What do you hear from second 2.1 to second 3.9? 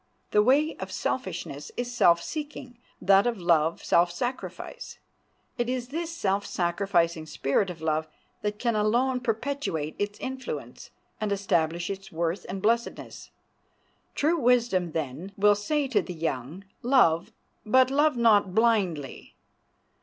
seeking; that of love,